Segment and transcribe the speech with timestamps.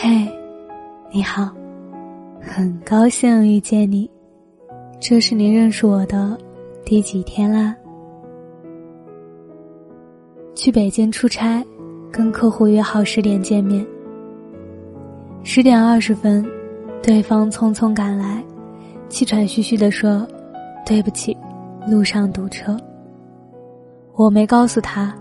[0.00, 0.32] 嘿，
[1.10, 1.50] 你好，
[2.40, 4.08] 很高兴遇见你。
[5.00, 6.38] 这是你认识我的
[6.84, 7.74] 第几天啦？
[10.54, 11.64] 去北京出差，
[12.12, 13.84] 跟客户约好十点见面。
[15.42, 16.46] 十点二十分，
[17.02, 18.40] 对方匆匆赶来，
[19.08, 20.24] 气喘吁吁的说
[20.86, 21.36] ：“对不起，
[21.88, 22.76] 路上堵车。”
[24.14, 25.12] 我没告诉他，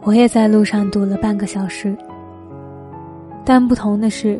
[0.00, 1.94] 我也在路上堵了半个小时。
[3.44, 4.38] 但不同的是，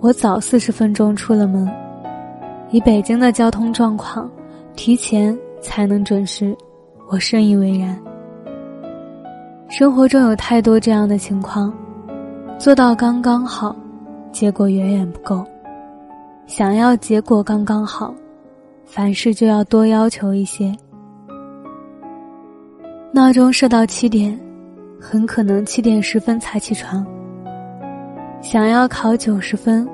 [0.00, 1.68] 我早四十分钟出了门。
[2.70, 4.30] 以北京的交通状况，
[4.74, 6.56] 提前才能准时，
[7.10, 7.98] 我深以为然。
[9.68, 11.72] 生活中有太多这样的情况，
[12.58, 13.74] 做到刚刚好，
[14.30, 15.44] 结果远远不够。
[16.46, 18.14] 想要结果刚刚好，
[18.84, 20.74] 凡事就要多要求一些。
[23.12, 24.38] 闹钟设到七点，
[25.00, 27.06] 很可能七点十分才起床。
[28.44, 29.88] 想要考九十分，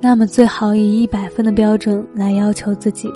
[0.00, 3.08] 那么最好以一百分的标准来要求自己。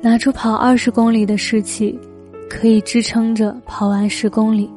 [0.00, 1.98] 拿出跑二十公里的士气，
[2.48, 4.70] 可以支撑着跑完十公里。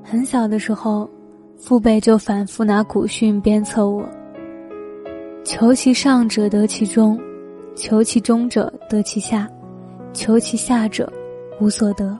[0.00, 1.10] 很小的时候，
[1.58, 4.08] 父辈就反复拿古训鞭策我
[5.42, 7.18] ：“求其上者得其中，
[7.74, 9.50] 求其中者得其下，
[10.12, 11.12] 求其下者
[11.60, 12.16] 无所得。”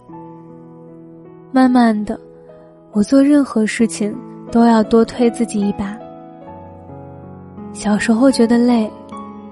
[1.55, 2.19] 慢慢的。
[2.93, 4.13] 我做任何事情
[4.51, 5.97] 都要多推自己一把。
[7.73, 8.91] 小时候觉得累，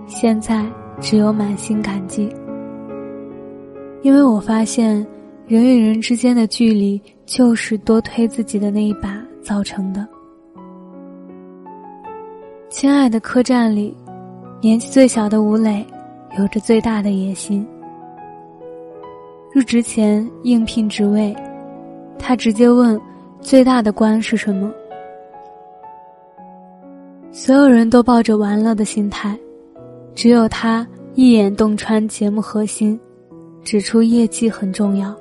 [0.08, 0.66] 现在
[1.00, 2.28] 只有满心感激。
[4.02, 5.06] 因为我发现，
[5.46, 10.06] 人与人之间的距离就是多推自己的那一把造成的。
[12.68, 13.96] 亲爱的客栈里，
[14.60, 15.86] 年纪最小的吴磊，
[16.38, 17.64] 有着最大的野心。
[19.52, 21.34] 入职前应聘职位，
[22.18, 23.00] 他直接问。
[23.40, 24.70] 最大的关是什么？
[27.30, 29.38] 所有人都抱着玩乐的心态，
[30.14, 32.98] 只有他一眼洞穿节目核心，
[33.62, 35.14] 指出业绩很重要。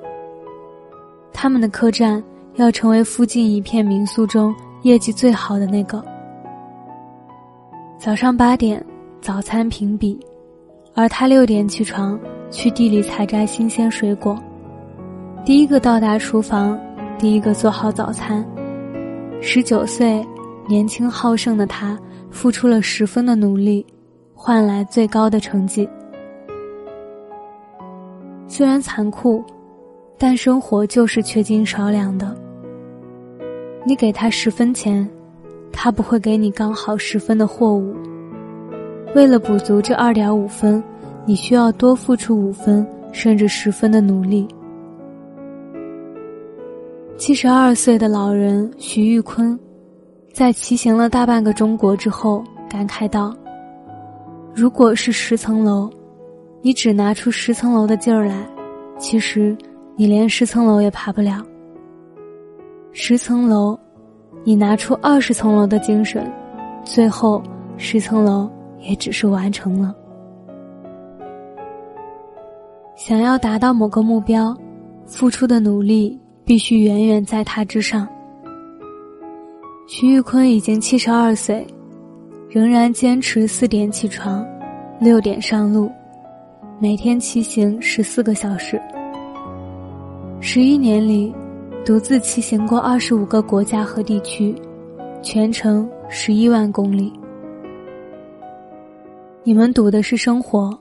[1.32, 2.22] 他们的客栈
[2.56, 6.04] 要成为附近一片民宿中业绩最好的那个。
[7.98, 8.84] 早上八点，
[9.20, 10.18] 早餐评比，
[10.94, 12.18] 而他六点起床
[12.50, 14.36] 去地里采摘新鲜水果，
[15.44, 16.78] 第一个到达厨房。
[17.18, 18.46] 第一个做好早餐，
[19.40, 20.24] 十九岁，
[20.68, 21.98] 年轻好胜的他，
[22.30, 23.84] 付出了十分的努力，
[24.34, 25.88] 换来最高的成绩。
[28.46, 29.42] 虽然残酷，
[30.16, 32.32] 但生活就是缺斤少两的。
[33.84, 35.08] 你给他十分钱，
[35.72, 37.96] 他不会给你刚好十分的货物。
[39.16, 40.80] 为了补足这二点五分，
[41.26, 44.46] 你需要多付出五分甚至十分的努力。
[47.18, 49.58] 七十二岁的老人徐玉坤，
[50.32, 53.34] 在骑行了大半个中国之后，感慨道
[54.54, 55.90] ：“如果是十层楼，
[56.62, 58.46] 你只拿出十层楼的劲儿来，
[58.98, 59.54] 其实
[59.96, 61.44] 你连十层楼也爬不了。
[62.92, 63.76] 十层楼，
[64.44, 66.24] 你拿出二十层楼的精神，
[66.84, 67.42] 最后
[67.76, 68.48] 十层楼
[68.78, 69.92] 也只是完成了。
[72.94, 74.56] 想要达到某个目标，
[75.04, 76.16] 付出的努力。”
[76.48, 78.08] 必须远远在他之上。
[79.86, 81.66] 徐玉坤已经七十二岁，
[82.48, 84.42] 仍然坚持四点起床，
[84.98, 85.90] 六点上路，
[86.80, 88.80] 每天骑行十四个小时。
[90.40, 91.34] 十一年里，
[91.84, 94.54] 独自骑行过二十五个国家和地区，
[95.20, 97.12] 全程十一万公里。
[99.44, 100.78] 你们赌的是生活，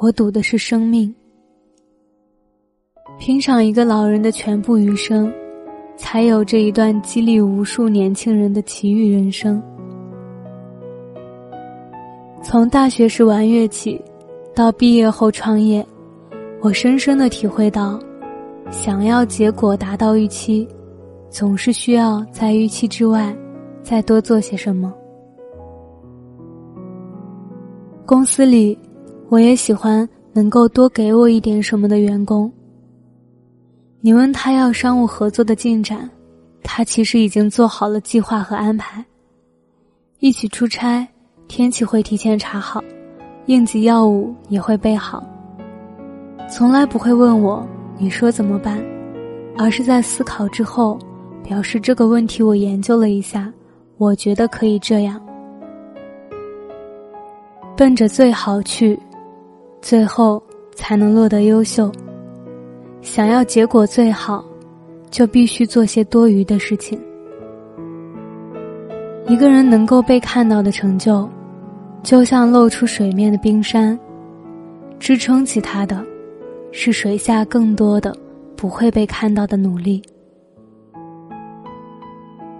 [0.00, 1.14] 我赌的是生命。
[3.18, 5.32] 拼上一个老人的全部余生，
[5.96, 9.62] 才有这一段激励无数年轻人的奇遇人生。
[12.42, 14.00] 从大学时玩乐器，
[14.54, 15.86] 到毕业后创业，
[16.60, 17.96] 我深深的体会到，
[18.70, 20.66] 想要结果达到预期，
[21.30, 23.32] 总是需要在预期之外，
[23.82, 24.92] 再多做些什么。
[28.04, 28.76] 公司里，
[29.28, 32.52] 我也喜欢能够多给我一点什么的员工。
[34.04, 36.10] 你问他要商务合作的进展，
[36.60, 39.04] 他其实已经做好了计划和安排。
[40.18, 41.06] 一起出差，
[41.46, 42.82] 天气会提前查好，
[43.46, 45.24] 应急药物也会备好。
[46.50, 47.64] 从来不会问我
[47.96, 48.84] 你说怎么办，
[49.56, 50.98] 而是在思考之后，
[51.44, 53.52] 表示这个问题我研究了一下，
[53.98, 55.24] 我觉得可以这样。
[57.76, 58.98] 奔着最好去，
[59.80, 60.42] 最后
[60.74, 61.88] 才能落得优秀。
[63.02, 64.44] 想要结果最好，
[65.10, 66.98] 就必须做些多余的事情。
[69.26, 71.28] 一个人能够被看到的成就，
[72.02, 73.98] 就像露出水面的冰山，
[75.00, 76.04] 支撑起他的，
[76.70, 78.16] 是水下更多的
[78.56, 80.00] 不会被看到的努力。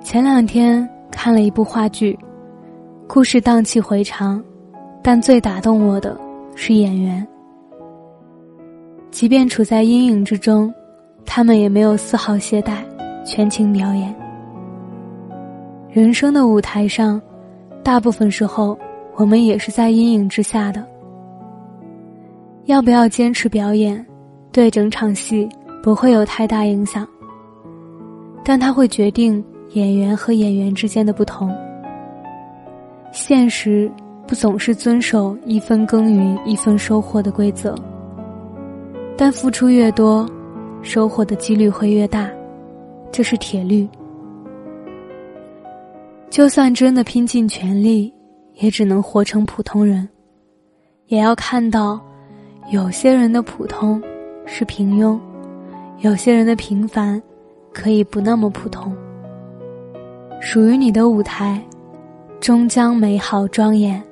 [0.03, 2.19] 前两天看了一部话剧，
[3.07, 4.43] 故事荡气回肠，
[5.03, 6.21] 但最打动我的
[6.57, 7.25] 是演员。
[9.13, 10.73] 即便处在阴影之中，
[11.27, 12.79] 他们也没有丝毫懈怠，
[13.27, 14.13] 全情表演。
[15.91, 17.21] 人生的舞台上，
[17.85, 18.77] 大部分时候
[19.15, 20.83] 我们也是在阴影之下的。
[22.65, 24.05] 要不要坚持表演，
[24.51, 25.47] 对整场戏
[25.83, 27.07] 不会有太大影响，
[28.43, 29.45] 但它会决定
[29.75, 31.55] 演员和演员之间的不同。
[33.13, 33.93] 现实
[34.27, 37.75] 不总是遵守一分耕耘一分收获的规则，
[39.17, 40.29] 但付出越多，
[40.83, 42.29] 收获的几率会越大，
[43.13, 43.89] 这是铁律。
[46.29, 48.13] 就算真的拼尽全力，
[48.55, 50.09] 也只能活成普通人，
[51.07, 52.01] 也要看到，
[52.71, 54.03] 有些人的普通
[54.47, 55.21] 是平庸，
[55.99, 57.23] 有些人的平凡
[57.73, 58.93] 可以不那么普通。
[60.41, 61.63] 属于你的舞台，
[62.41, 64.03] 终将美好庄严。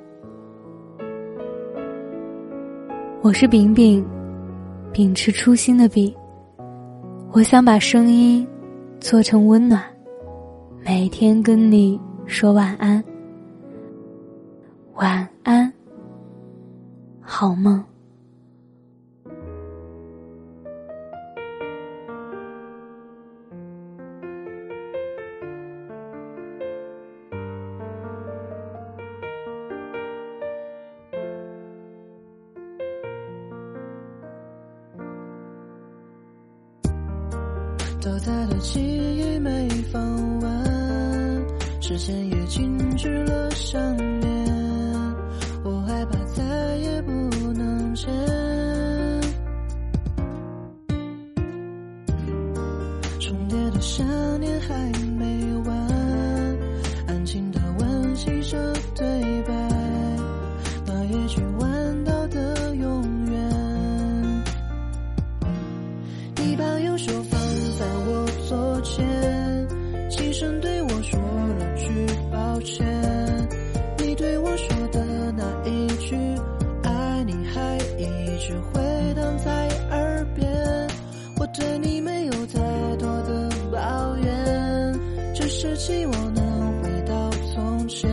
[3.21, 4.05] 我是饼饼，
[4.93, 6.15] 秉持初心的笔，
[7.31, 8.45] 我想把声音
[8.99, 9.81] 做成温暖，
[10.85, 11.99] 每天跟你。
[12.27, 13.03] 说晚安，
[14.93, 15.73] 晚安，
[17.19, 17.83] 好梦。
[38.01, 40.51] 倒塌的记忆没放完。
[41.79, 43.79] 时间也静止了想
[44.19, 44.47] 念，
[45.63, 46.43] 我害怕再
[46.77, 47.11] 也不
[47.53, 48.07] 能见。
[53.19, 54.03] 重叠的想
[54.39, 54.91] 念还
[70.61, 72.59] 对我说了句抱。
[72.61, 72.85] 歉，
[73.97, 76.15] 你对我说的那一句
[76.85, 78.79] “爱你”还一直回
[79.15, 80.47] 荡在耳边。
[81.39, 82.59] 我对你没有太
[82.97, 84.99] 多的抱怨，
[85.33, 88.07] 只是期望能回到从前。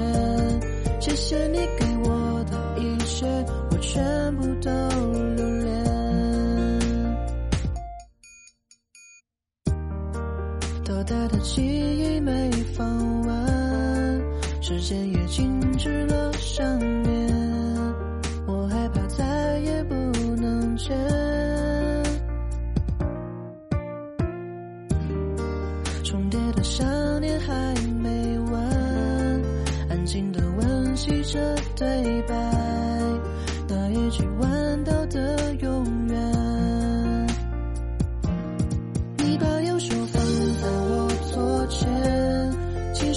[0.99, 3.27] 谢谢你给我的一切，
[3.71, 4.71] 我全部都
[5.37, 5.69] 留恋。
[10.85, 11.98] 多大的记忆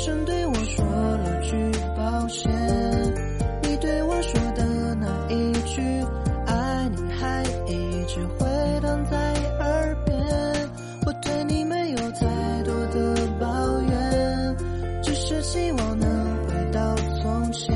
[0.03, 1.55] 声对我说了句
[1.95, 2.51] 抱歉
[3.61, 5.79] 你对我说的那一句
[6.47, 8.47] 爱你还一直回
[8.81, 10.17] 荡在耳边
[11.05, 14.57] 我对你没有太多的抱怨
[15.03, 16.09] 只是希望能
[16.47, 17.71] 回到从前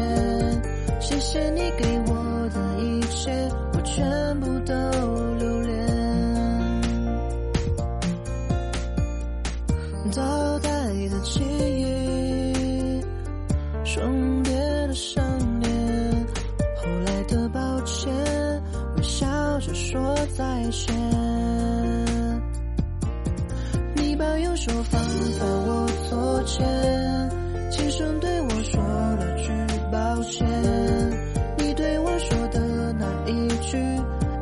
[0.99, 3.31] 谢谢你给我的一切
[3.73, 4.34] 我全
[19.95, 20.93] 说再见
[23.95, 25.01] 你把右手放
[25.39, 27.31] 在我左肩
[27.71, 29.51] 轻声对我说了句
[29.91, 30.45] 抱歉。
[31.57, 33.77] 你对我说的那一句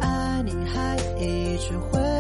[0.02, 2.13] 爱你还一直回